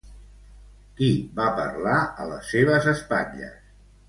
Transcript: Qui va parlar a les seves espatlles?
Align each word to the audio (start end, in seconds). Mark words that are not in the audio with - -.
Qui 1.01 1.09
va 1.41 1.45
parlar 1.59 1.99
a 2.25 2.29
les 2.33 2.51
seves 2.55 2.89
espatlles? 2.97 3.63